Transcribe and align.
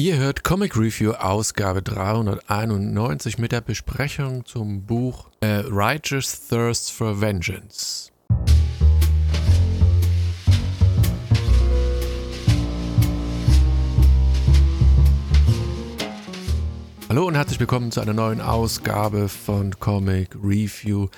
Ihr 0.00 0.16
hört 0.16 0.44
Comic 0.44 0.78
Review 0.78 1.12
Ausgabe 1.12 1.82
391 1.82 3.36
mit 3.36 3.52
der 3.52 3.60
Besprechung 3.60 4.46
zum 4.46 4.86
Buch 4.86 5.28
äh, 5.40 5.62
Righteous 5.66 6.48
Thirst 6.48 6.90
for 6.90 7.20
Vengeance. 7.20 8.10
Hallo 17.10 17.26
und 17.26 17.34
herzlich 17.34 17.60
willkommen 17.60 17.92
zu 17.92 18.00
einer 18.00 18.14
neuen 18.14 18.40
Ausgabe 18.40 19.28
von 19.28 19.78
Comic 19.80 20.34
Review. 20.42 21.08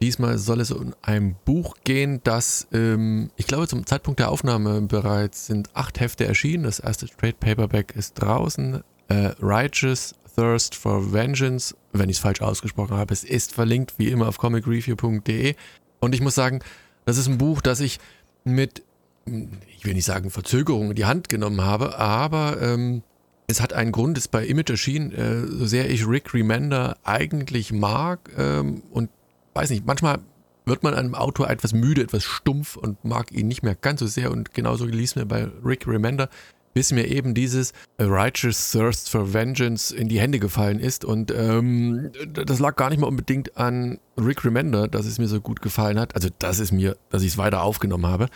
Diesmal 0.00 0.38
soll 0.38 0.60
es 0.60 0.70
um 0.70 0.94
ein 1.02 1.34
Buch 1.44 1.74
gehen, 1.82 2.20
das, 2.22 2.68
ähm, 2.72 3.30
ich 3.36 3.48
glaube, 3.48 3.66
zum 3.66 3.84
Zeitpunkt 3.84 4.20
der 4.20 4.30
Aufnahme 4.30 4.80
bereits 4.82 5.46
sind 5.46 5.74
acht 5.74 5.98
Hefte 5.98 6.24
erschienen. 6.24 6.62
Das 6.62 6.78
erste 6.78 7.08
Straight 7.08 7.40
Paperback 7.40 7.96
ist 7.96 8.14
draußen. 8.14 8.82
Äh, 9.08 9.30
Righteous 9.40 10.14
Thirst 10.36 10.76
for 10.76 11.12
Vengeance, 11.12 11.74
wenn 11.92 12.08
ich 12.08 12.18
es 12.18 12.22
falsch 12.22 12.42
ausgesprochen 12.42 12.96
habe. 12.96 13.12
Es 13.12 13.24
ist 13.24 13.52
verlinkt 13.52 13.94
wie 13.98 14.08
immer 14.08 14.28
auf 14.28 14.38
comicreview.de. 14.38 15.56
Und 15.98 16.14
ich 16.14 16.20
muss 16.20 16.36
sagen, 16.36 16.60
das 17.04 17.18
ist 17.18 17.26
ein 17.26 17.38
Buch, 17.38 17.60
das 17.60 17.80
ich 17.80 17.98
mit, 18.44 18.84
ich 19.26 19.84
will 19.84 19.94
nicht 19.94 20.04
sagen 20.04 20.30
Verzögerung 20.30 20.90
in 20.90 20.94
die 20.94 21.06
Hand 21.06 21.28
genommen 21.28 21.62
habe, 21.62 21.98
aber 21.98 22.62
ähm, 22.62 23.02
es 23.48 23.60
hat 23.60 23.72
einen 23.72 23.90
Grund, 23.90 24.16
es 24.16 24.26
ist 24.26 24.30
bei 24.30 24.46
Image 24.46 24.70
erschienen, 24.70 25.12
äh, 25.12 25.46
so 25.46 25.66
sehr 25.66 25.90
ich 25.90 26.06
Rick 26.06 26.34
Remender 26.34 26.98
eigentlich 27.02 27.72
mag 27.72 28.30
ähm, 28.36 28.82
und 28.92 29.10
weiß 29.54 29.70
nicht, 29.70 29.86
manchmal 29.86 30.20
wird 30.68 30.82
man 30.82 30.94
einem 30.94 31.14
Autor 31.14 31.50
etwas 31.50 31.72
müde, 31.72 32.02
etwas 32.02 32.24
stumpf 32.24 32.76
und 32.76 33.04
mag 33.04 33.32
ihn 33.32 33.48
nicht 33.48 33.62
mehr 33.62 33.74
ganz 33.74 34.00
so 34.00 34.06
sehr. 34.06 34.30
Und 34.30 34.52
genauso 34.52 34.84
ließ 34.84 35.16
mir 35.16 35.26
bei 35.26 35.48
Rick 35.64 35.86
Remender, 35.86 36.28
bis 36.74 36.92
mir 36.92 37.08
eben 37.08 37.34
dieses 37.34 37.72
A 37.98 38.04
Righteous 38.04 38.70
Thirst 38.70 39.10
for 39.10 39.32
Vengeance 39.32 39.94
in 39.94 40.08
die 40.08 40.20
Hände 40.20 40.38
gefallen 40.38 40.78
ist. 40.78 41.04
Und 41.04 41.32
ähm, 41.34 42.12
das 42.32 42.58
lag 42.58 42.76
gar 42.76 42.90
nicht 42.90 43.00
mal 43.00 43.06
unbedingt 43.06 43.56
an 43.56 43.98
Rick 44.18 44.44
Remender, 44.44 44.88
dass 44.88 45.06
es 45.06 45.18
mir 45.18 45.28
so 45.28 45.40
gut 45.40 45.62
gefallen 45.62 45.98
hat. 45.98 46.14
Also, 46.14 46.28
dass 46.38 46.58
es 46.58 46.70
mir, 46.70 46.96
dass 47.08 47.22
ich 47.22 47.32
es 47.32 47.38
weiter 47.38 47.62
aufgenommen 47.62 48.06
habe, 48.06 48.28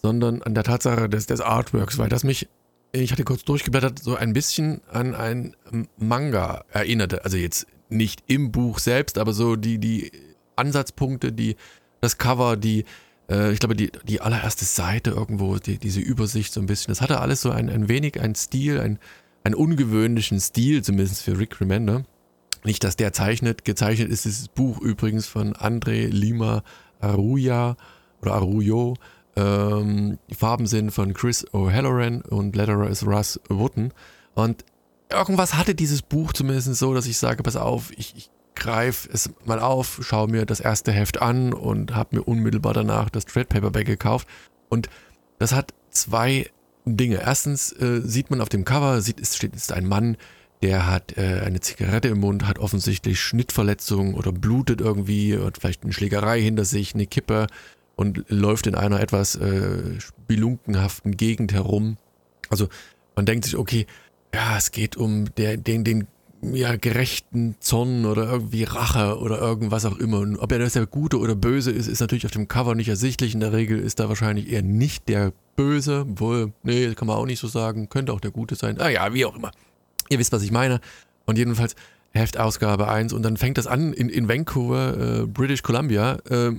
sondern 0.00 0.42
an 0.42 0.54
der 0.54 0.64
Tatsache 0.64 1.08
des, 1.08 1.26
des 1.26 1.40
Artworks, 1.40 1.98
weil 1.98 2.08
das 2.08 2.24
mich 2.24 2.48
ich 2.92 3.12
hatte 3.12 3.24
kurz 3.24 3.44
durchgeblättert, 3.44 4.00
so 4.00 4.16
ein 4.16 4.32
bisschen 4.32 4.80
an 4.90 5.14
ein 5.14 5.54
Manga 5.96 6.64
erinnerte. 6.70 7.24
Also 7.24 7.36
jetzt 7.36 7.66
nicht 7.88 8.24
im 8.26 8.50
Buch 8.50 8.78
selbst, 8.78 9.18
aber 9.18 9.32
so 9.32 9.56
die, 9.56 9.78
die 9.78 10.10
Ansatzpunkte, 10.60 11.32
die, 11.32 11.56
das 12.00 12.18
Cover, 12.18 12.56
die, 12.56 12.84
äh, 13.28 13.52
ich 13.52 13.60
glaube, 13.60 13.76
die, 13.76 13.90
die 14.04 14.20
allererste 14.20 14.64
Seite 14.64 15.10
irgendwo, 15.10 15.56
die, 15.56 15.78
diese 15.78 16.00
Übersicht 16.00 16.52
so 16.52 16.60
ein 16.60 16.66
bisschen. 16.66 16.92
Das 16.92 17.00
hatte 17.00 17.20
alles 17.20 17.40
so 17.40 17.50
ein, 17.50 17.68
ein 17.68 17.88
wenig 17.88 18.20
einen 18.20 18.34
Stil, 18.34 18.80
ein, 18.80 18.98
einen 19.44 19.54
ungewöhnlichen 19.54 20.40
Stil, 20.40 20.82
zumindest 20.82 21.22
für 21.22 21.38
Rick 21.38 21.60
Remender. 21.60 22.04
Nicht, 22.64 22.84
dass 22.84 22.96
der 22.96 23.12
zeichnet. 23.12 23.64
Gezeichnet 23.64 24.10
ist 24.10 24.24
dieses 24.24 24.48
Buch 24.48 24.80
übrigens 24.80 25.26
von 25.26 25.54
André 25.54 26.08
Lima 26.08 26.62
Aruya 27.00 27.76
oder 28.20 28.34
Aruyo. 28.34 28.96
Ähm, 29.36 30.18
die 30.28 30.34
Farben 30.34 30.66
sind 30.66 30.90
von 30.90 31.14
Chris 31.14 31.46
O'Halloran 31.52 32.22
und 32.22 32.54
Letterer 32.54 32.88
ist 32.88 33.06
Russ 33.06 33.40
Wooten. 33.48 33.92
Und 34.34 34.64
irgendwas 35.10 35.54
hatte 35.54 35.74
dieses 35.74 36.02
Buch 36.02 36.32
zumindest 36.32 36.74
so, 36.74 36.92
dass 36.92 37.06
ich 37.06 37.16
sage, 37.16 37.42
pass 37.42 37.56
auf, 37.56 37.90
ich, 37.92 38.14
ich 38.16 38.30
greife 38.54 39.08
es 39.12 39.30
mal 39.44 39.60
auf, 39.60 40.00
schaue 40.02 40.28
mir 40.28 40.46
das 40.46 40.60
erste 40.60 40.92
Heft 40.92 41.22
an 41.22 41.52
und 41.52 41.94
habe 41.94 42.16
mir 42.16 42.22
unmittelbar 42.22 42.74
danach 42.74 43.10
das 43.10 43.24
Trade 43.24 43.46
Paperback 43.46 43.86
gekauft. 43.86 44.28
Und 44.68 44.88
das 45.38 45.52
hat 45.52 45.72
zwei 45.90 46.50
Dinge. 46.84 47.20
Erstens 47.22 47.72
äh, 47.72 48.00
sieht 48.02 48.30
man 48.30 48.40
auf 48.40 48.48
dem 48.48 48.64
Cover, 48.64 49.00
sieht, 49.00 49.20
es 49.20 49.36
steht, 49.36 49.54
ist 49.54 49.72
ein 49.72 49.86
Mann, 49.86 50.16
der 50.62 50.86
hat 50.86 51.16
äh, 51.16 51.40
eine 51.44 51.60
Zigarette 51.60 52.08
im 52.08 52.20
Mund, 52.20 52.46
hat 52.46 52.58
offensichtlich 52.58 53.20
Schnittverletzungen 53.20 54.14
oder 54.14 54.32
blutet 54.32 54.80
irgendwie, 54.80 55.38
hat 55.38 55.58
vielleicht 55.58 55.84
eine 55.84 55.92
Schlägerei 55.92 56.40
hinter 56.40 56.64
sich, 56.64 56.94
eine 56.94 57.06
Kippe 57.06 57.46
und 57.96 58.24
läuft 58.28 58.66
in 58.66 58.74
einer 58.74 59.00
etwas 59.00 59.36
äh, 59.36 60.00
spelunkenhaften 60.00 61.16
Gegend 61.16 61.52
herum. 61.52 61.96
Also 62.50 62.68
man 63.16 63.26
denkt 63.26 63.44
sich, 63.44 63.56
okay, 63.56 63.86
ja, 64.34 64.56
es 64.56 64.70
geht 64.70 64.96
um 64.96 65.34
der, 65.36 65.56
den, 65.56 65.84
den 65.84 66.06
ja, 66.42 66.76
gerechten 66.76 67.56
Zorn 67.60 68.06
oder 68.06 68.30
irgendwie 68.30 68.64
Rache 68.64 69.18
oder 69.18 69.38
irgendwas 69.38 69.84
auch 69.84 69.98
immer. 69.98 70.20
Und 70.20 70.38
ob 70.38 70.52
er 70.52 70.58
das 70.58 70.72
der 70.72 70.86
Gute 70.86 71.18
oder 71.18 71.34
Böse 71.34 71.70
ist, 71.70 71.86
ist 71.86 72.00
natürlich 72.00 72.24
auf 72.24 72.30
dem 72.32 72.48
Cover 72.48 72.74
nicht 72.74 72.88
ersichtlich. 72.88 73.34
In 73.34 73.40
der 73.40 73.52
Regel 73.52 73.78
ist 73.78 74.00
da 74.00 74.08
wahrscheinlich 74.08 74.50
eher 74.50 74.62
nicht 74.62 75.08
der 75.08 75.32
Böse. 75.56 76.06
Wohl, 76.08 76.52
nee, 76.62 76.94
kann 76.94 77.06
man 77.06 77.16
auch 77.16 77.26
nicht 77.26 77.40
so 77.40 77.48
sagen. 77.48 77.88
Könnte 77.88 78.12
auch 78.12 78.20
der 78.20 78.30
Gute 78.30 78.54
sein. 78.54 78.80
Ah 78.80 78.88
ja, 78.88 79.12
wie 79.12 79.24
auch 79.24 79.36
immer. 79.36 79.50
Ihr 80.08 80.18
wisst, 80.18 80.32
was 80.32 80.42
ich 80.42 80.50
meine. 80.50 80.80
Und 81.26 81.36
jedenfalls 81.36 81.76
Heftausgabe 82.12 82.88
1. 82.88 83.12
Und 83.12 83.22
dann 83.22 83.36
fängt 83.36 83.58
das 83.58 83.66
an 83.66 83.92
in, 83.92 84.08
in 84.08 84.28
Vancouver, 84.28 85.22
äh, 85.22 85.26
British 85.26 85.62
Columbia. 85.62 86.18
Äh, 86.28 86.52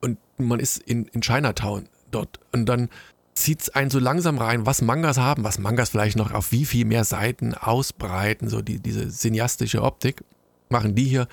und 0.00 0.18
man 0.38 0.60
ist 0.60 0.78
in, 0.78 1.06
in 1.06 1.20
Chinatown 1.20 1.88
dort. 2.10 2.38
Und 2.52 2.66
dann 2.66 2.88
zieht 3.34 3.62
es 3.62 3.68
einen 3.70 3.90
so 3.90 3.98
langsam 3.98 4.38
rein, 4.38 4.66
was 4.66 4.82
Mangas 4.82 5.18
haben, 5.18 5.44
was 5.44 5.58
Mangas 5.58 5.90
vielleicht 5.90 6.16
noch 6.16 6.32
auf 6.32 6.52
wie 6.52 6.64
viel 6.64 6.84
mehr 6.84 7.04
Seiten 7.04 7.54
ausbreiten, 7.54 8.48
so 8.48 8.62
die, 8.62 8.80
diese 8.80 9.08
cineastische 9.08 9.82
Optik, 9.82 10.24
machen 10.70 10.94
die 10.94 11.04
hier 11.04 11.28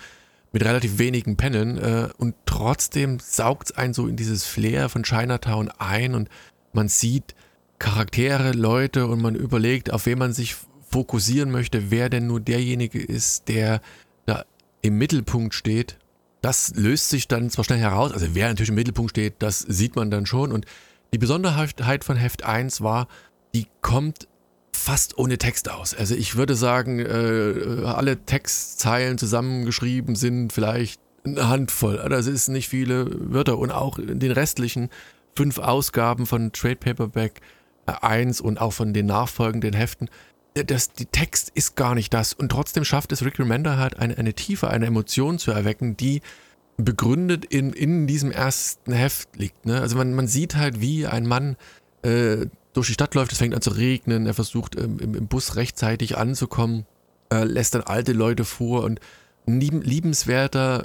mit 0.51 0.65
relativ 0.65 0.97
wenigen 0.97 1.37
Paneln 1.37 1.77
äh, 1.77 2.09
und 2.17 2.35
trotzdem 2.45 3.19
saugt 3.19 3.69
es 3.69 3.77
einen 3.77 3.93
so 3.93 4.07
in 4.07 4.15
dieses 4.15 4.43
Flair 4.43 4.89
von 4.89 5.03
Chinatown 5.03 5.69
ein 5.77 6.15
und 6.15 6.29
man 6.73 6.89
sieht 6.89 7.35
Charaktere, 7.79 8.51
Leute 8.51 9.07
und 9.07 9.21
man 9.21 9.35
überlegt, 9.35 9.91
auf 9.91 10.05
wen 10.05 10.19
man 10.19 10.33
sich 10.33 10.55
fokussieren 10.89 11.51
möchte, 11.51 11.89
wer 11.89 12.09
denn 12.09 12.27
nur 12.27 12.39
derjenige 12.39 13.01
ist, 13.01 13.47
der 13.47 13.81
da 14.25 14.43
im 14.81 14.97
Mittelpunkt 14.97 15.53
steht. 15.53 15.97
Das 16.41 16.73
löst 16.75 17.09
sich 17.09 17.27
dann 17.27 17.49
zwar 17.49 17.65
schnell 17.65 17.79
heraus, 17.79 18.11
also 18.11 18.27
wer 18.33 18.49
natürlich 18.49 18.69
im 18.69 18.75
Mittelpunkt 18.75 19.11
steht, 19.11 19.35
das 19.39 19.59
sieht 19.59 19.95
man 19.95 20.11
dann 20.11 20.25
schon 20.25 20.51
und 20.51 20.65
die 21.13 21.17
Besonderheit 21.17 22.03
von 22.03 22.15
Heft 22.15 22.43
1 22.43 22.81
war, 22.81 23.07
die 23.53 23.67
kommt 23.81 24.27
fast 24.73 25.17
ohne 25.17 25.37
Text 25.37 25.69
aus. 25.69 25.93
Also 25.93 26.15
ich 26.15 26.35
würde 26.35 26.55
sagen, 26.55 26.99
äh, 26.99 27.85
alle 27.85 28.17
Textzeilen 28.25 29.17
zusammengeschrieben 29.17 30.15
sind 30.15 30.53
vielleicht 30.53 31.01
eine 31.23 31.49
Handvoll. 31.49 32.03
Das 32.09 32.27
ist 32.27 32.47
nicht 32.47 32.69
viele 32.69 33.07
Wörter. 33.33 33.57
Und 33.57 33.71
auch 33.71 33.99
in 33.99 34.19
den 34.19 34.31
restlichen 34.31 34.89
fünf 35.35 35.59
Ausgaben 35.59 36.25
von 36.25 36.51
Trade 36.51 36.77
Paperback 36.77 37.41
1 37.85 38.41
und 38.41 38.59
auch 38.59 38.73
von 38.73 38.93
den 38.93 39.05
nachfolgenden 39.05 39.73
Heften, 39.73 40.09
das, 40.53 40.91
die 40.91 41.05
Text 41.05 41.51
ist 41.53 41.75
gar 41.75 41.95
nicht 41.95 42.13
das. 42.13 42.33
Und 42.33 42.49
trotzdem 42.49 42.83
schafft 42.83 43.11
es 43.11 43.23
Rick 43.23 43.39
Remender 43.39 43.77
halt 43.77 43.99
eine, 43.99 44.17
eine 44.17 44.33
Tiefe, 44.33 44.69
eine 44.69 44.85
Emotion 44.85 45.39
zu 45.39 45.51
erwecken, 45.51 45.95
die 45.95 46.21
begründet 46.81 47.45
in, 47.45 47.73
in 47.73 48.07
diesem 48.07 48.31
ersten 48.31 48.93
Heft 48.93 49.35
liegt. 49.37 49.65
Ne? 49.65 49.79
Also 49.79 49.97
man, 49.97 50.13
man 50.13 50.27
sieht 50.27 50.55
halt, 50.55 50.81
wie 50.81 51.07
ein 51.07 51.27
Mann 51.27 51.55
äh, 52.03 52.47
durch 52.73 52.87
die 52.87 52.93
Stadt 52.93 53.15
läuft, 53.15 53.31
es 53.31 53.37
fängt 53.37 53.53
an 53.53 53.61
zu 53.61 53.71
regnen, 53.71 54.25
er 54.25 54.33
versucht 54.33 54.75
ähm, 54.75 54.99
im, 54.99 55.15
im, 55.15 55.27
Bus 55.27 55.55
rechtzeitig 55.55 56.17
anzukommen, 56.17 56.85
äh, 57.31 57.43
lässt 57.43 57.75
dann 57.75 57.81
alte 57.81 58.13
Leute 58.13 58.45
vor 58.45 58.83
und 58.83 58.99
ein 59.47 59.59
liebenswerter 59.59 60.83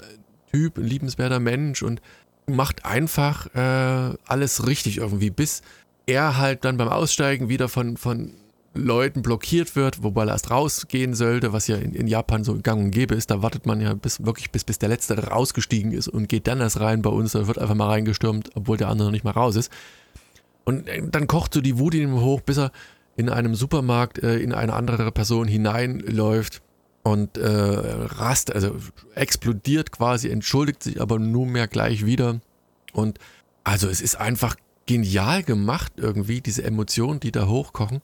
Typ, 0.53 0.79
ein 0.79 0.85
liebenswerter 0.85 1.41
Mensch 1.41 1.83
und 1.83 2.01
macht 2.47 2.85
einfach 2.85 3.55
äh, 3.55 4.17
alles 4.27 4.67
richtig 4.67 4.99
irgendwie, 4.99 5.31
bis 5.31 5.63
er 6.07 6.37
halt 6.37 6.65
dann 6.65 6.77
beim 6.77 6.89
Aussteigen 6.89 7.49
wieder 7.49 7.69
von, 7.69 7.97
von 7.97 8.33
Leuten 8.77 9.23
blockiert 9.23 9.77
wird, 9.77 10.03
wobei 10.03 10.25
er 10.25 10.33
erst 10.33 10.51
rausgehen 10.51 11.15
sollte, 11.15 11.53
was 11.53 11.67
ja 11.67 11.77
in, 11.77 11.95
in, 11.95 12.07
Japan 12.07 12.45
so 12.45 12.59
gang 12.61 12.85
und 12.85 12.91
gäbe 12.91 13.15
ist. 13.15 13.31
Da 13.31 13.43
wartet 13.43 13.67
man 13.67 13.81
ja 13.81 13.95
bis 13.95 14.25
wirklich 14.25 14.51
bis, 14.51 14.65
bis 14.65 14.79
der 14.79 14.89
Letzte 14.89 15.19
rausgestiegen 15.19 15.93
ist 15.93 16.09
und 16.09 16.29
geht 16.29 16.47
dann 16.47 16.61
erst 16.61 16.81
rein 16.81 17.03
bei 17.03 17.11
uns. 17.11 17.33
Da 17.33 17.47
wird 17.47 17.59
einfach 17.59 17.75
mal 17.75 17.89
reingestürmt, 17.89 18.51
obwohl 18.55 18.77
der 18.77 18.89
andere 18.89 19.09
noch 19.09 19.13
nicht 19.13 19.25
mal 19.25 19.33
raus 19.33 19.57
ist. 19.57 19.73
Und 20.65 20.89
äh, 20.89 21.03
dann 21.11 21.27
kocht 21.27 21.55
so 21.55 21.61
die 21.61 21.79
Wut 21.79 21.95
in 21.95 22.03
ihm 22.03 22.21
hoch, 22.21 22.41
bis 22.41 22.59
er 22.59 22.73
in 23.17 23.29
einem 23.29 23.55
Supermarkt 23.55 24.23
äh, 24.23 24.39
in 24.39 24.53
eine 24.53 24.75
andere 24.75 25.11
Person 25.11 25.49
hineinläuft 25.49 26.63
und 27.03 27.39
äh, 27.39 27.49
rast, 27.49 28.53
also 28.53 28.77
explodiert 29.15 29.93
quasi, 29.93 30.29
entschuldigt 30.29 30.83
sich 30.83 31.01
aber 31.01 31.19
nunmehr 31.19 31.69
gleich 31.69 32.05
wieder. 32.05 32.41
Und 32.93 33.19
also 33.65 33.89
es 33.89 34.01
ist 34.01 34.17
einfach 34.17 34.57
genial 34.87 35.43
gemacht 35.43 35.93
irgendwie, 35.97 36.41
diese 36.41 36.65
Emotionen, 36.65 37.21
die 37.21 37.33
da 37.33 37.47
hochkochen. 37.47 38.01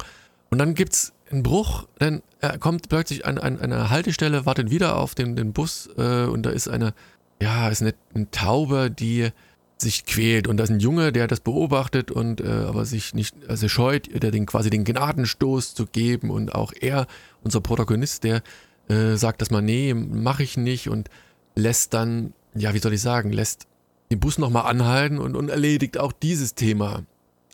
Und 0.52 0.58
dann 0.58 0.74
gibt 0.74 0.92
es 0.92 1.14
einen 1.30 1.42
Bruch, 1.42 1.88
dann 1.98 2.22
er 2.40 2.58
kommt 2.58 2.90
plötzlich 2.90 3.24
an, 3.24 3.38
an 3.38 3.58
eine 3.58 3.88
Haltestelle, 3.88 4.44
wartet 4.44 4.70
wieder 4.70 4.98
auf 4.98 5.14
den, 5.14 5.34
den 5.34 5.54
Bus 5.54 5.88
äh, 5.96 6.26
und 6.26 6.42
da 6.42 6.50
ist 6.50 6.68
eine, 6.68 6.92
ja, 7.40 7.70
ist 7.70 7.80
eine, 7.80 7.94
eine, 8.14 8.30
Taube, 8.30 8.90
die 8.90 9.30
sich 9.78 10.04
quält 10.04 10.46
und 10.46 10.58
da 10.58 10.64
ist 10.64 10.70
ein 10.70 10.78
Junge, 10.78 11.10
der 11.10 11.26
das 11.26 11.40
beobachtet 11.40 12.10
und 12.10 12.42
äh, 12.42 12.48
aber 12.68 12.84
sich 12.84 13.14
nicht, 13.14 13.34
also 13.48 13.66
scheut, 13.66 14.10
der 14.22 14.30
den 14.30 14.44
quasi 14.44 14.68
den 14.68 14.84
Gnadenstoß 14.84 15.74
zu 15.74 15.86
geben 15.86 16.28
und 16.28 16.54
auch 16.54 16.74
er, 16.78 17.06
unser 17.42 17.62
Protagonist, 17.62 18.22
der 18.24 18.42
äh, 18.88 19.14
sagt, 19.14 19.40
dass 19.40 19.50
man, 19.50 19.64
nee, 19.64 19.94
mache 19.94 20.42
ich 20.42 20.58
nicht 20.58 20.90
und 20.90 21.08
lässt 21.54 21.94
dann, 21.94 22.34
ja, 22.54 22.74
wie 22.74 22.78
soll 22.78 22.92
ich 22.92 23.00
sagen, 23.00 23.32
lässt 23.32 23.66
den 24.10 24.20
Bus 24.20 24.36
nochmal 24.36 24.66
anhalten 24.66 25.18
und, 25.18 25.34
und 25.34 25.48
erledigt 25.48 25.96
auch 25.96 26.12
dieses 26.12 26.54
Thema. 26.54 27.04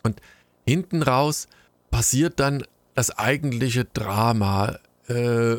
Und 0.03 0.19
hinten 0.67 1.01
raus 1.01 1.47
passiert 1.91 2.41
dann 2.41 2.65
das 2.99 3.17
eigentliche 3.17 3.85
Drama. 3.85 4.77
Äh, 5.07 5.57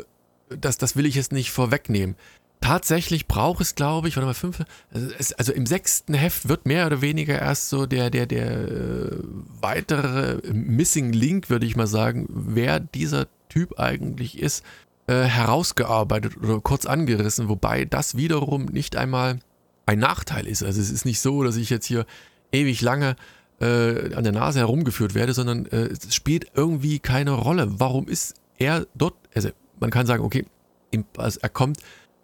das, 0.50 0.76
das 0.76 0.94
will 0.94 1.06
ich 1.06 1.14
jetzt 1.14 1.32
nicht 1.32 1.50
vorwegnehmen. 1.50 2.16
Tatsächlich 2.60 3.26
braucht 3.26 3.62
es, 3.62 3.74
glaube 3.74 4.08
ich, 4.08 4.16
warte 4.16 4.26
mal, 4.26 4.34
fünf, 4.34 4.62
also, 4.92 5.08
es, 5.18 5.32
also, 5.32 5.52
im 5.52 5.64
sechsten 5.64 6.12
Heft 6.12 6.50
wird 6.50 6.66
mehr 6.66 6.86
oder 6.86 7.00
weniger 7.00 7.40
erst 7.40 7.70
so 7.70 7.86
der, 7.86 8.10
der, 8.10 8.26
der 8.26 8.50
äh, 8.50 9.18
weitere 9.62 10.42
Missing 10.52 11.14
Link, 11.14 11.48
würde 11.48 11.64
ich 11.64 11.76
mal 11.76 11.86
sagen, 11.86 12.26
wer 12.28 12.78
dieser 12.78 13.26
Typ 13.48 13.78
eigentlich 13.78 14.38
ist, 14.38 14.62
äh, 15.06 15.22
herausgearbeitet 15.22 16.36
oder 16.36 16.60
kurz 16.60 16.84
angerissen, 16.84 17.48
wobei 17.48 17.86
das 17.86 18.18
wiederum 18.18 18.66
nicht 18.66 18.96
einmal 18.96 19.38
ein 19.86 19.98
Nachteil 19.98 20.46
ist. 20.46 20.62
Also 20.62 20.78
es 20.78 20.90
ist 20.90 21.06
nicht 21.06 21.20
so, 21.20 21.42
dass 21.42 21.56
ich 21.56 21.70
jetzt 21.70 21.86
hier 21.86 22.04
ewig 22.52 22.82
lange 22.82 23.16
äh, 23.60 24.14
an 24.14 24.24
der 24.24 24.32
Nase 24.32 24.60
herumgeführt 24.60 25.14
werde, 25.14 25.34
sondern 25.34 25.66
äh, 25.66 25.86
es 25.86 26.14
spielt 26.14 26.46
irgendwie 26.54 26.98
keine 26.98 27.32
Rolle. 27.32 27.78
Warum 27.78 28.08
ist 28.08 28.34
er 28.58 28.86
dort? 28.94 29.14
Also 29.34 29.50
man 29.78 29.90
kann 29.90 30.06
sagen, 30.06 30.24
okay, 30.24 30.44
also 31.16 31.40
er 31.40 31.48
kommt 31.48 31.78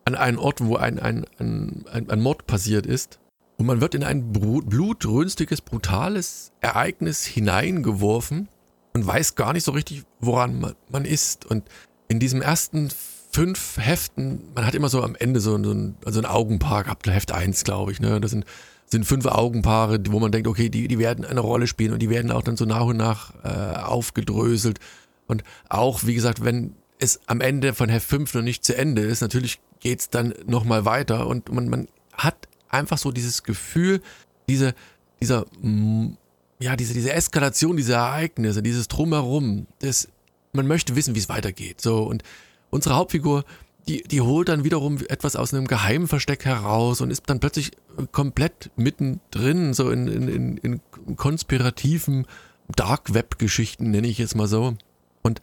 an 0.05 0.15
einen 0.15 0.39
Ort, 0.39 0.65
wo 0.65 0.77
ein, 0.77 0.99
ein, 0.99 1.27
ein, 1.39 1.85
ein, 1.91 2.21
Mord 2.21 2.47
passiert 2.47 2.87
ist. 2.87 3.19
Und 3.59 3.67
man 3.67 3.81
wird 3.81 3.95
in 3.95 4.05
ein 4.05 4.33
blutrünstiges, 4.33 5.63
brutales 5.63 6.53
Ereignis 6.61 7.25
hineingeworfen 7.25 8.49
und 8.93 9.07
weiß 9.07 9.35
gar 9.35 9.53
nicht 9.53 9.65
so 9.65 9.73
richtig, 9.73 10.05
woran 10.21 10.61
man, 10.61 10.75
man 10.91 11.05
ist. 11.05 11.47
Und 11.47 11.65
in 12.09 12.21
diesem 12.21 12.43
ersten 12.43 12.91
fünf 13.33 13.79
Heften, 13.79 14.43
man 14.55 14.67
hat 14.67 14.75
immer 14.75 14.89
so 14.89 15.03
am 15.03 15.17
Ende 15.17 15.41
so, 15.41 15.63
so 15.63 15.73
ein, 15.73 15.97
also 16.05 16.21
ein 16.21 16.27
Augenpaar 16.27 16.85
gehabt, 16.85 17.07
Heft 17.07 17.33
1, 17.33 17.65
glaube 17.65 17.93
ich. 17.93 18.01
Ne? 18.01 18.21
Das 18.21 18.31
sind, 18.31 18.45
sind 18.87 19.05
fünf 19.05 19.27
Augenpaare, 19.27 19.99
wo 20.09 20.21
man 20.21 20.33
denkt, 20.33 20.49
okay, 20.49 20.69
die, 20.69 20.89
die 20.89 20.99
werden 20.99 21.25
eine 21.25 21.41
Rolle 21.41 21.67
spielen 21.67 21.93
und 21.93 22.01
die 22.01 22.11
werden 22.11 22.31
auch 22.31 22.43
dann 22.43 22.57
so 22.57 22.65
nach 22.65 22.85
und 22.85 22.97
nach 22.97 23.33
äh, 23.45 23.77
aufgedröselt. 23.79 24.79
Und 25.27 25.43
auch, 25.69 26.05
wie 26.05 26.15
gesagt, 26.15 26.45
wenn 26.45 26.75
es 26.99 27.21
am 27.27 27.41
Ende 27.41 27.75
von 27.75 27.89
Heft 27.89 28.09
5 28.09 28.35
noch 28.35 28.43
nicht 28.43 28.65
zu 28.65 28.77
Ende 28.77 29.03
ist, 29.03 29.21
natürlich 29.21 29.61
geht 29.81 30.01
es 30.01 30.11
dann 30.11 30.35
nochmal 30.47 30.85
weiter 30.85 31.27
und 31.27 31.53
man, 31.53 31.69
man 31.69 31.89
hat 32.13 32.49
einfach 32.69 32.99
so 32.99 33.13
dieses 33.13 33.43
Gefühl, 33.43 34.01
diese, 34.49 34.75
dieser, 35.21 35.47
mm, 35.61 36.17
ja, 36.61 36.77
diese, 36.77 36.95
diese 36.95 37.13
Eskalation, 37.13 37.77
diese 37.77 37.95
Ereignisse, 37.95 38.63
dieses 38.63 38.89
Drumherum, 38.89 39.67
das, 39.81 40.09
man 40.53 40.67
möchte 40.67 40.97
wissen, 40.97 41.15
wie 41.15 41.19
es 41.19 41.29
weitergeht. 41.29 41.81
So, 41.81 42.05
und 42.05 42.23
unsere 42.71 42.95
Hauptfigur, 42.95 43.45
die, 43.89 44.03
die 44.03 44.21
holt 44.21 44.49
dann 44.49 44.65
wiederum 44.65 44.99
etwas 45.09 45.37
aus 45.37 45.55
einem 45.55 45.67
geheimen 45.67 46.09
Versteck 46.09 46.45
heraus 46.45 47.01
und 47.01 47.11
ist 47.11 47.23
dann 47.27 47.41
plötzlich 47.41 47.71
komplett 48.13 48.71
mittendrin, 48.77 49.75
so 49.75 49.91
in, 49.91 50.09
in, 50.09 50.29
in, 50.29 50.57
in 50.59 51.17
konspirativen 51.17 52.27
Dark 52.75 53.15
Web-Geschichten, 53.15 53.91
nenne 53.91 54.09
ich 54.09 54.19
jetzt 54.19 54.35
mal 54.35 54.49
so. 54.49 54.75
Und 55.23 55.41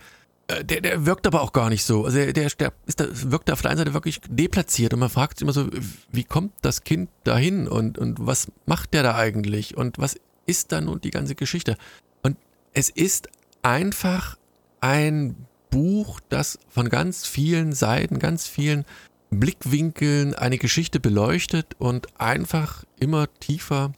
äh, 0.47 0.63
der, 0.65 0.81
der 0.81 1.05
wirkt 1.05 1.25
aber 1.25 1.41
auch 1.41 1.53
gar 1.53 1.69
nicht 1.69 1.85
so. 1.85 2.03
Also 2.03 2.17
der, 2.17 2.33
der, 2.33 2.49
der 2.49 2.73
ist 2.85 2.99
da, 2.99 3.05
wirkt 3.09 3.49
auf 3.49 3.61
der 3.61 3.71
einen 3.71 3.77
Seite 3.77 3.93
wirklich 3.93 4.19
deplatziert 4.27 4.93
und 4.93 4.99
man 4.99 5.09
fragt 5.09 5.37
sich 5.37 5.43
immer 5.43 5.53
so, 5.53 5.69
wie 6.11 6.25
kommt 6.25 6.53
das 6.61 6.83
Kind 6.83 7.09
dahin 7.23 7.67
und, 7.67 7.97
und 7.97 8.25
was 8.25 8.51
macht 8.65 8.93
der 8.93 9.03
da 9.03 9.15
eigentlich 9.15 9.77
und 9.77 9.99
was 9.99 10.17
ist 10.45 10.73
da 10.73 10.81
nun 10.81 10.99
die 10.99 11.11
ganze 11.11 11.35
Geschichte? 11.35 11.77
Und 12.23 12.37
es 12.73 12.89
ist 12.89 13.29
einfach 13.61 14.37
ein 14.81 15.47
Buch, 15.73 16.19
das 16.29 16.59
von 16.69 16.87
ganz 16.89 17.25
vielen 17.25 17.73
Seiten, 17.73 18.19
ganz 18.19 18.47
vielen 18.47 18.85
Blickwinkeln 19.31 20.35
eine 20.35 20.59
Geschichte 20.59 20.99
beleuchtet 20.99 21.75
und 21.79 22.07
einfach 22.21 22.83
immer 22.99 23.25
tiefer 23.39 23.91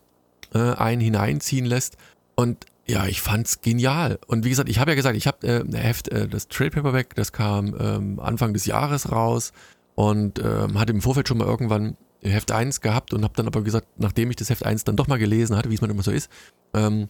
äh, 0.54 0.57
einen 0.57 1.01
hineinziehen 1.01 1.66
lässt. 1.66 1.98
Und 2.36 2.66
ja, 2.88 3.07
ich 3.07 3.19
fand's 3.19 3.60
genial. 3.60 4.19
Und 4.25 4.45
wie 4.45 4.50
gesagt, 4.50 4.69
ich 4.69 4.80
habe 4.80 4.92
ja 4.92 4.95
gesagt, 4.95 5.18
ich 5.18 5.27
habe 5.27 5.45
äh, 5.45 5.77
Heft, 5.77 6.07
äh, 6.07 6.30
das 6.30 6.48
Trade 6.48 6.72
Paperback, 6.72 7.13
das 7.16 7.33
kam 7.33 7.75
ähm, 7.78 8.21
Anfang 8.21 8.54
des 8.54 8.66
Jahres 8.66 9.12
raus 9.12 9.51
und 9.95 10.39
ähm, 10.39 10.80
hatte 10.80 10.94
im 10.94 11.01
Vorfeld 11.01 11.28
schon 11.28 11.39
mal 11.39 11.48
irgendwann 11.48 11.98
Heft 12.21 12.54
1 12.54 12.80
gehabt 12.80 13.13
und 13.13 13.25
habe 13.25 13.33
dann 13.36 13.48
aber 13.48 13.63
gesagt, 13.63 13.88
nachdem 13.98 14.30
ich 14.30 14.38
das 14.38 14.50
Heft 14.50 14.66
1 14.66 14.86
dann 14.86 14.95
doch 14.95 15.07
mal 15.07 15.19
gelesen 15.19 15.57
hatte, 15.57 15.69
wie 15.71 15.75
es 15.75 15.81
man 15.81 15.89
immer 15.89 16.04
so 16.04 16.12
ist, 16.12 16.31
ähm, 16.74 17.10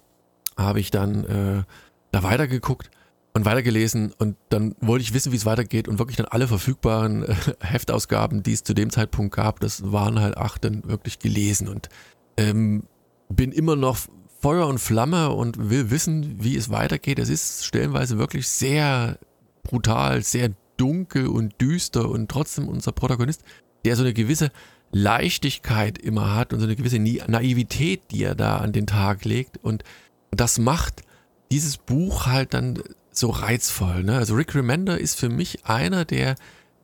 habe 0.57 0.79
ich 0.79 0.89
dann 0.89 1.23
äh, 1.25 1.63
da 2.11 2.23
weitergeguckt 2.23 2.89
und 3.35 3.43
weitergelesen 3.43 4.13
und 4.17 4.37
dann 4.47 4.75
wollte 4.79 5.03
ich 5.03 5.13
wissen, 5.13 5.33
wie 5.33 5.35
es 5.35 5.45
weitergeht 5.45 5.89
und 5.89 5.99
wirklich 5.99 6.15
dann 6.15 6.25
alle 6.25 6.47
verfügbaren 6.47 7.23
äh, 7.23 7.35
Heftausgaben, 7.59 8.43
die 8.43 8.53
es 8.53 8.63
zu 8.63 8.73
dem 8.73 8.89
Zeitpunkt 8.89 9.35
gab, 9.35 9.59
das 9.59 9.91
waren 9.91 10.21
halt 10.21 10.37
acht, 10.37 10.63
dann 10.63 10.85
wirklich 10.85 11.19
gelesen 11.19 11.67
und 11.67 11.89
ähm, 12.37 12.83
bin 13.27 13.51
immer 13.51 13.75
noch 13.75 13.97
Feuer 14.39 14.67
und 14.67 14.79
Flamme 14.79 15.31
und 15.31 15.69
will 15.69 15.91
wissen, 15.91 16.37
wie 16.43 16.55
es 16.55 16.69
weitergeht. 16.69 17.19
Es 17.19 17.29
ist 17.29 17.65
stellenweise 17.65 18.17
wirklich 18.17 18.47
sehr 18.47 19.19
brutal, 19.63 20.21
sehr 20.23 20.51
dunkel 20.77 21.27
und 21.27 21.59
düster 21.59 22.09
und 22.09 22.31
trotzdem 22.31 22.69
unser 22.69 22.93
Protagonist, 22.93 23.43
der 23.83 23.97
so 23.97 24.03
eine 24.03 24.13
gewisse 24.13 24.49
Leichtigkeit 24.91 25.97
immer 25.97 26.35
hat 26.35 26.53
und 26.53 26.59
so 26.59 26.65
eine 26.65 26.77
gewisse 26.77 26.99
Naivität, 26.99 28.03
die 28.11 28.23
er 28.23 28.35
da 28.35 28.57
an 28.59 28.71
den 28.71 28.87
Tag 28.87 29.25
legt 29.25 29.57
und 29.57 29.83
das 30.31 30.57
macht 30.57 31.03
dieses 31.51 31.77
Buch 31.77 32.27
halt 32.27 32.53
dann 32.53 32.81
so 33.17 33.29
reizvoll. 33.29 34.03
Ne? 34.03 34.17
Also 34.17 34.35
Rick 34.35 34.55
Remender 34.55 34.99
ist 34.99 35.19
für 35.19 35.29
mich 35.29 35.65
einer, 35.65 36.05
der 36.05 36.35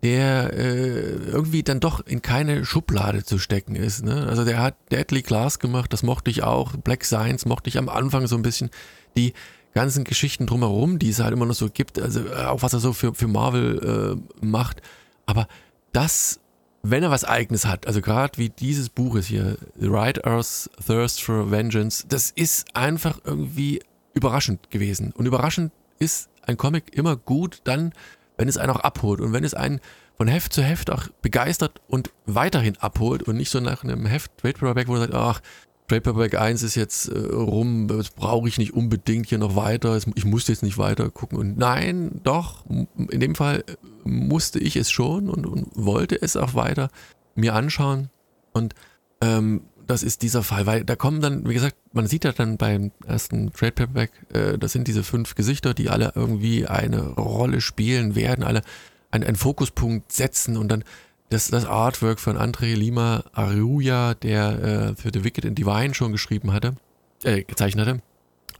der 0.03 0.53
äh, 0.53 1.13
irgendwie 1.27 1.61
dann 1.61 1.79
doch 1.79 2.05
in 2.05 2.21
keine 2.21 2.65
Schublade 2.65 3.23
zu 3.23 3.37
stecken 3.37 3.75
ist. 3.75 4.03
Ne? 4.03 4.25
Also 4.27 4.43
der 4.45 4.59
hat 4.59 4.75
Deadly 4.91 5.21
Class 5.21 5.59
gemacht, 5.59 5.93
das 5.93 6.01
mochte 6.01 6.31
ich 6.31 6.43
auch. 6.43 6.75
Black 6.77 7.05
Science 7.05 7.45
mochte 7.45 7.69
ich 7.69 7.77
am 7.77 7.87
Anfang 7.87 8.25
so 8.27 8.35
ein 8.35 8.41
bisschen. 8.41 8.71
Die 9.15 9.33
ganzen 9.73 10.03
Geschichten 10.03 10.47
drumherum, 10.47 10.99
die 10.99 11.09
es 11.09 11.19
halt 11.19 11.33
immer 11.33 11.45
noch 11.45 11.53
so 11.53 11.69
gibt, 11.69 11.99
also 11.99 12.25
äh, 12.25 12.45
auch 12.45 12.63
was 12.63 12.73
er 12.73 12.79
so 12.79 12.93
für, 12.93 13.13
für 13.13 13.27
Marvel 13.27 14.17
äh, 14.41 14.45
macht. 14.45 14.81
Aber 15.25 15.47
das, 15.91 16.39
wenn 16.81 17.03
er 17.03 17.11
was 17.11 17.23
Eigenes 17.23 17.65
hat, 17.65 17.85
also 17.85 18.01
gerade 18.01 18.37
wie 18.37 18.49
dieses 18.49 18.89
Buch 18.89 19.15
ist 19.15 19.27
hier, 19.27 19.57
The 19.79 19.87
Right 19.87 20.25
Earth's 20.25 20.69
Thirst 20.85 21.21
for 21.21 21.51
Vengeance, 21.51 22.05
das 22.07 22.31
ist 22.31 22.75
einfach 22.75 23.19
irgendwie 23.23 23.81
überraschend 24.13 24.71
gewesen. 24.71 25.13
Und 25.15 25.25
überraschend 25.25 25.71
ist 26.01 26.29
ein 26.43 26.57
Comic 26.57 26.95
immer 26.97 27.15
gut 27.15 27.61
dann, 27.63 27.93
wenn 28.37 28.47
es 28.47 28.57
einen 28.57 28.71
auch 28.71 28.79
abholt 28.79 29.21
und 29.21 29.33
wenn 29.33 29.43
es 29.43 29.53
einen 29.53 29.79
von 30.17 30.27
Heft 30.27 30.53
zu 30.53 30.63
Heft 30.63 30.89
auch 30.89 31.07
begeistert 31.21 31.81
und 31.87 32.11
weiterhin 32.25 32.77
abholt 32.77 33.23
und 33.23 33.37
nicht 33.37 33.49
so 33.49 33.59
nach 33.59 33.83
einem 33.83 34.05
Heft 34.05 34.37
Trade 34.37 34.53
Paperback, 34.53 34.87
wo 34.87 34.95
er 34.95 35.01
sagt, 35.01 35.13
ach, 35.13 35.41
Trade 35.87 36.01
Paperback 36.01 36.39
1 36.39 36.63
ist 36.63 36.75
jetzt 36.75 37.09
äh, 37.09 37.17
rum, 37.17 37.87
das 37.87 38.11
brauche 38.11 38.47
ich 38.47 38.57
nicht 38.57 38.73
unbedingt 38.73 39.27
hier 39.27 39.37
noch 39.37 39.55
weiter, 39.55 39.99
ich 40.15 40.25
muss 40.25 40.47
jetzt 40.47 40.63
nicht 40.63 40.77
weiter 40.77 41.09
gucken. 41.09 41.37
Und 41.37 41.57
nein, 41.57 42.21
doch, 42.23 42.65
in 43.09 43.19
dem 43.19 43.35
Fall 43.35 43.63
äh, 43.67 43.75
musste 44.03 44.59
ich 44.59 44.75
es 44.75 44.89
schon 44.89 45.29
und, 45.29 45.45
und 45.45 45.67
wollte 45.75 46.21
es 46.21 46.37
auch 46.37 46.53
weiter 46.53 46.89
mir 47.35 47.53
anschauen. 47.55 48.09
Und 48.53 48.73
ähm, 49.21 49.63
das 49.85 50.03
ist 50.03 50.21
dieser 50.21 50.43
Fall, 50.43 50.65
weil 50.65 50.85
da 50.85 50.95
kommen 50.95 51.21
dann, 51.21 51.47
wie 51.47 51.53
gesagt, 51.53 51.75
man 51.93 52.07
sieht 52.07 52.23
ja 52.23 52.31
dann 52.31 52.57
beim 52.57 52.91
ersten 53.05 53.51
Trade 53.51 53.73
Paperback, 53.73 54.11
äh, 54.33 54.57
das 54.57 54.71
sind 54.71 54.87
diese 54.87 55.03
fünf 55.03 55.35
Gesichter, 55.35 55.73
die 55.73 55.89
alle 55.89 56.13
irgendwie 56.15 56.67
eine 56.67 57.01
Rolle 57.01 57.61
spielen 57.61 58.15
werden, 58.15 58.43
alle 58.43 58.61
einen, 59.11 59.35
Fokuspunkt 59.35 60.11
setzen 60.11 60.57
und 60.57 60.69
dann 60.69 60.83
das, 61.29 61.47
das 61.49 61.65
Artwork 61.65 62.19
von 62.19 62.37
André 62.37 62.75
Lima 62.75 63.23
Aruya, 63.33 64.13
der 64.13 64.63
äh, 64.63 64.95
für 64.95 65.11
The 65.13 65.23
Wicked 65.23 65.45
and 65.45 65.57
Divine 65.57 65.93
schon 65.93 66.11
geschrieben 66.11 66.53
hatte, 66.53 66.75
äh, 67.23 67.43
gezeichnet 67.43 67.87
hatte, 67.87 68.01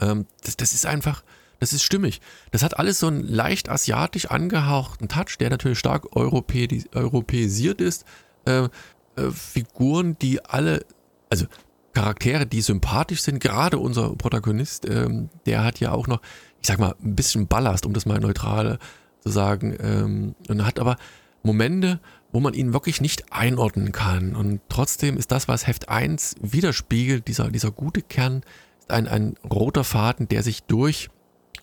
ähm, 0.00 0.26
das, 0.42 0.56
das 0.56 0.72
ist 0.72 0.86
einfach, 0.86 1.22
das 1.58 1.72
ist 1.72 1.82
stimmig. 1.82 2.20
Das 2.50 2.62
hat 2.62 2.78
alles 2.78 2.98
so 2.98 3.06
einen 3.06 3.26
leicht 3.26 3.68
asiatisch 3.68 4.26
angehauchten 4.26 5.08
Touch, 5.08 5.38
der 5.38 5.50
natürlich 5.50 5.78
stark 5.78 6.14
europäisiert 6.16 7.80
ist. 7.80 8.04
Äh, 8.44 8.68
äh, 9.16 9.30
Figuren, 9.30 10.18
die 10.18 10.44
alle 10.44 10.84
also 11.32 11.46
Charaktere, 11.92 12.46
die 12.46 12.60
sympathisch 12.60 13.22
sind. 13.22 13.40
Gerade 13.40 13.78
unser 13.78 14.14
Protagonist, 14.16 14.88
ähm, 14.88 15.28
der 15.46 15.64
hat 15.64 15.80
ja 15.80 15.92
auch 15.92 16.06
noch, 16.06 16.20
ich 16.60 16.68
sag 16.68 16.78
mal, 16.78 16.94
ein 17.02 17.14
bisschen 17.14 17.46
Ballast, 17.46 17.86
um 17.86 17.92
das 17.92 18.06
mal 18.06 18.18
neutral 18.18 18.78
zu 19.20 19.30
sagen. 19.30 19.76
Ähm, 19.80 20.34
und 20.48 20.64
hat 20.64 20.78
aber 20.78 20.96
Momente, 21.42 22.00
wo 22.32 22.40
man 22.40 22.54
ihn 22.54 22.72
wirklich 22.72 23.00
nicht 23.00 23.32
einordnen 23.32 23.92
kann. 23.92 24.34
Und 24.34 24.60
trotzdem 24.68 25.16
ist 25.16 25.30
das, 25.30 25.48
was 25.48 25.66
Heft 25.66 25.88
1 25.88 26.36
widerspiegelt, 26.40 27.28
dieser, 27.28 27.50
dieser 27.50 27.70
gute 27.70 28.02
Kern, 28.02 28.42
ist 28.80 28.90
ein, 28.90 29.06
ein 29.06 29.36
roter 29.48 29.84
Faden, 29.84 30.28
der 30.28 30.42
sich 30.42 30.62
durch 30.62 31.10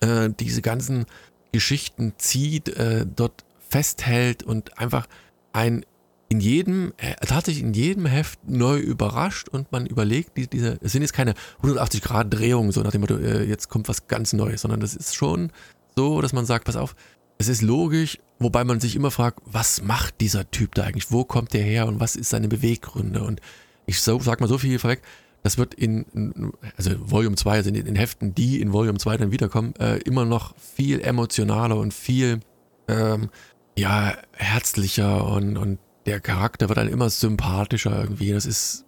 äh, 0.02 0.30
diese 0.40 0.62
ganzen 0.62 1.06
Geschichten 1.52 2.14
zieht, 2.18 2.70
äh, 2.70 3.06
dort 3.08 3.44
festhält 3.68 4.44
und 4.44 4.78
einfach 4.78 5.08
ein 5.54 5.86
in 6.30 6.40
jedem, 6.40 6.94
äh, 6.98 7.16
tatsächlich 7.26 7.64
in 7.64 7.74
jedem 7.74 8.06
Heft 8.06 8.40
neu 8.48 8.78
überrascht 8.78 9.50
und 9.50 9.72
man 9.72 9.88
überlegt, 9.88 10.38
die, 10.38 10.48
diese, 10.48 10.78
es 10.82 10.92
sind 10.92 11.02
jetzt 11.02 11.14
keine 11.14 11.34
180 11.58 12.02
Grad 12.02 12.32
Drehungen, 12.32 12.72
so 12.72 12.82
nach 12.82 12.92
dem 12.92 13.02
Motto, 13.02 13.18
äh, 13.18 13.44
jetzt 13.44 13.68
kommt 13.68 13.90
was 13.90 14.08
ganz 14.08 14.34
Neues, 14.34 14.62
sondern 14.62 14.80
das 14.80 14.96
ist 14.96 15.16
schon 15.16 15.52
so, 15.96 16.22
dass 16.22 16.32
man 16.32 16.46
sagt, 16.46 16.66
pass 16.66 16.76
auf, 16.76 16.96
es 17.40 17.48
ist 17.48 17.64
logisch, 17.64 18.20
wobei 18.38 18.64
man 18.64 18.80
sich 18.80 18.96
immer 18.96 19.12
fragt, 19.12 19.40
was 19.46 19.82
macht 19.82 20.22
dieser 20.22 20.50
Typ 20.52 20.76
da 20.76 20.84
eigentlich, 20.84 21.12
wo 21.12 21.24
kommt 21.24 21.54
der 21.54 21.64
her 21.64 21.88
und 21.88 22.00
was 22.00 22.16
ist 22.16 22.30
seine 22.30 22.48
Beweggründe? 22.48 23.24
Und 23.24 23.42
ich 23.88 24.00
so, 24.00 24.20
sag 24.20 24.40
mal 24.40 24.48
so 24.48 24.60
viel 24.60 24.78
vorweg, 24.78 25.02
das 25.42 25.58
wird 25.58 25.74
in, 25.74 26.54
also 26.78 26.92
Volume 27.00 27.38
2, 27.38 27.52
also 27.52 27.70
in, 27.70 27.76
in 27.76 27.96
Heften, 27.96 28.36
die 28.36 28.62
in 28.62 28.72
Volume 28.72 29.00
2 29.00 29.18
dann 29.18 29.32
wiederkommen, 29.32 29.74
äh, 29.80 29.98
immer 30.00 30.26
noch 30.26 30.54
viel 30.58 31.02
emotionaler 31.02 31.78
und 31.78 31.94
viel, 31.94 32.42
ähm, 32.88 33.30
ja, 33.78 34.16
herzlicher 34.34 35.26
und, 35.26 35.58
und 35.58 35.80
der 36.10 36.20
Charakter 36.20 36.70
wird 36.70 36.78
dann 36.80 36.88
immer 36.88 37.10
sympathischer 37.10 38.02
irgendwie. 38.02 38.32
Das 38.32 38.48
ist 38.48 38.86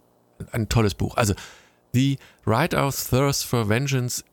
ein 0.50 0.68
tolles 0.68 0.94
Buch. 0.94 1.16
Also, 1.16 1.34
The 1.92 2.18
Writer's 2.44 3.08
Thirst 3.08 3.44
for 3.44 3.68
Vengeance 3.68 4.24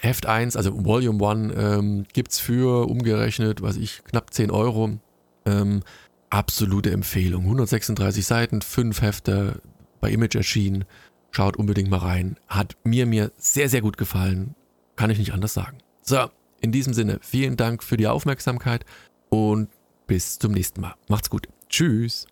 Heft 0.00 0.26
1, 0.26 0.56
also 0.56 0.84
Volume 0.84 1.26
1, 1.26 1.54
ähm, 1.56 2.04
gibt 2.12 2.30
es 2.32 2.38
für 2.38 2.88
umgerechnet, 2.88 3.62
was 3.62 3.76
ich, 3.76 4.04
knapp 4.04 4.32
10 4.32 4.52
Euro. 4.52 4.98
Ähm, 5.44 5.82
absolute 6.30 6.92
Empfehlung. 6.92 7.44
136 7.44 8.24
Seiten, 8.24 8.62
5 8.62 9.02
Hefte 9.02 9.60
bei 10.00 10.10
Image 10.10 10.36
erschienen. 10.36 10.84
Schaut 11.32 11.56
unbedingt 11.56 11.90
mal 11.90 11.98
rein. 11.98 12.38
Hat 12.46 12.76
mir, 12.84 13.06
mir 13.06 13.32
sehr, 13.38 13.68
sehr 13.68 13.80
gut 13.80 13.96
gefallen. 13.96 14.54
Kann 14.94 15.10
ich 15.10 15.18
nicht 15.18 15.32
anders 15.32 15.54
sagen. 15.54 15.78
So, 16.02 16.26
in 16.60 16.70
diesem 16.70 16.94
Sinne, 16.94 17.18
vielen 17.22 17.56
Dank 17.56 17.82
für 17.82 17.96
die 17.96 18.06
Aufmerksamkeit 18.06 18.84
und 19.30 19.68
bis 20.06 20.38
zum 20.38 20.52
nächsten 20.52 20.80
Mal. 20.80 20.94
Macht's 21.08 21.30
gut. 21.30 21.48
Tschüss. 21.68 22.26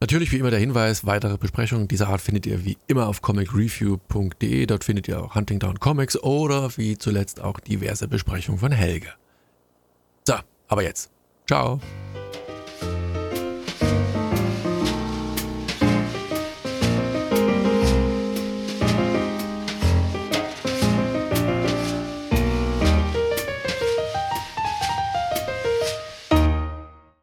Natürlich 0.00 0.32
wie 0.32 0.38
immer 0.38 0.50
der 0.50 0.58
Hinweis, 0.58 1.04
weitere 1.04 1.36
Besprechungen 1.36 1.86
dieser 1.86 2.08
Art 2.08 2.22
findet 2.22 2.46
ihr 2.46 2.64
wie 2.64 2.78
immer 2.86 3.06
auf 3.06 3.20
comicreview.de. 3.20 4.64
Dort 4.64 4.84
findet 4.84 5.08
ihr 5.08 5.22
auch 5.22 5.34
Hunting 5.34 5.58
Down 5.58 5.78
Comics 5.78 6.16
oder 6.22 6.74
wie 6.78 6.96
zuletzt 6.96 7.42
auch 7.42 7.60
diverse 7.60 8.08
Besprechungen 8.08 8.58
von 8.58 8.72
Helge. 8.72 9.12
So, 10.26 10.34
aber 10.68 10.82
jetzt. 10.82 11.10
Ciao. 11.46 11.80